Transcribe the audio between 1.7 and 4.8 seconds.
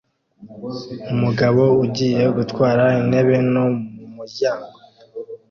ugiye gutwara intebe nto mumuryango